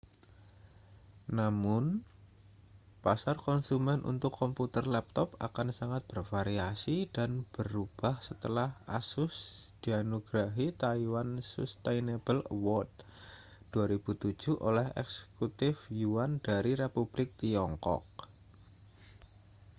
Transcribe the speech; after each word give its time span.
namun 1.39 1.83
pasar 3.05 3.37
konsumen 3.47 3.99
untuk 4.11 4.31
komputer 4.39 4.83
laptop 4.95 5.29
akan 5.47 5.67
sangat 5.79 6.01
bervariasi 6.11 6.97
dan 7.15 7.31
berubah 7.55 8.15
setelah 8.27 8.69
asus 8.99 9.33
dianugerahi 9.85 10.67
taiwan 10.81 11.29
sustainable 11.53 12.41
award 12.55 12.89
2007 13.77 14.57
oleh 14.69 14.87
eksekutif 15.03 15.73
yuan 16.01 16.31
dari 16.47 16.71
republik 16.83 17.29
tiongkok 17.41 18.01